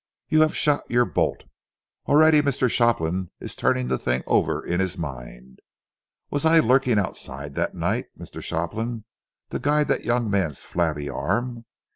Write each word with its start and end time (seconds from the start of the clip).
You 0.29 0.41
have 0.41 0.57
shot 0.57 0.89
your 0.89 1.05
bolt. 1.05 1.43
Already 2.07 2.41
Mr. 2.41 2.67
Shopland 2.67 3.29
is 3.39 3.55
turning 3.55 3.87
the 3.87 3.99
thing 3.99 4.23
over 4.25 4.65
in 4.65 4.79
his 4.79 4.97
mind. 4.97 5.59
Was 6.31 6.43
I 6.43 6.59
lurking 6.59 6.97
outside 6.97 7.53
that 7.53 7.75
night, 7.75 8.07
Mr. 8.17 8.41
Shopland, 8.41 9.03
to 9.51 9.59
guide 9.59 9.89
that 9.89 10.03
young 10.03 10.27
man's 10.27 10.63
flabby 10.63 11.07
arm? 11.07 11.65